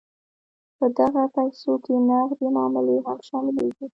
په 0.77 0.85
دغه 0.97 1.23
پیسو 1.35 1.73
کې 1.85 1.95
نغدې 2.09 2.47
معاملې 2.55 2.97
هم 3.07 3.17
شاملیږي. 3.27 3.85